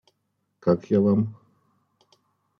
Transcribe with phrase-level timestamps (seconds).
[0.59, 1.35] Как я Вам?